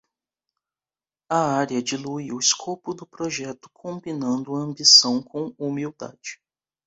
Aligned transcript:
A 1.29 1.37
área 1.57 1.79
dilui 1.79 2.31
o 2.31 2.39
escopo 2.39 2.95
do 2.95 3.05
projeto, 3.05 3.69
combinando 3.71 4.55
ambição 4.55 5.21
com 5.21 5.53
humildade. 5.59 6.41